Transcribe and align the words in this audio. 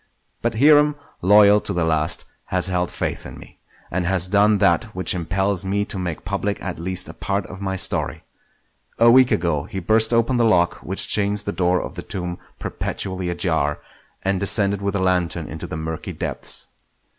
But 0.41 0.55
Hiram, 0.57 0.95
loyal 1.21 1.61
to 1.61 1.73
the 1.73 1.83
last, 1.85 2.25
has 2.45 2.69
held 2.69 2.89
faith 2.89 3.23
in 3.23 3.37
me, 3.37 3.59
and 3.91 4.03
has 4.07 4.27
done 4.27 4.57
that 4.57 4.85
which 4.95 5.13
impels 5.13 5.63
me 5.63 5.85
to 5.85 5.99
make 5.99 6.25
public 6.25 6.59
at 6.59 6.79
least 6.79 7.07
a 7.07 7.13
part 7.13 7.45
of 7.45 7.61
my 7.61 7.75
story. 7.75 8.23
A 8.97 9.11
week 9.11 9.29
ago 9.29 9.65
he 9.65 9.79
burst 9.79 10.11
open 10.11 10.37
the 10.37 10.43
lock 10.43 10.77
which 10.77 11.07
chains 11.07 11.43
the 11.43 11.51
door 11.51 11.79
of 11.83 11.93
the 11.93 12.01
tomb 12.01 12.39
perpetually 12.57 13.29
ajar, 13.29 13.77
and 14.23 14.39
descended 14.39 14.81
with 14.81 14.95
a 14.95 14.99
lantern 14.99 15.47
into 15.47 15.67
the 15.67 15.77
murky 15.77 16.13
depths. 16.13 16.67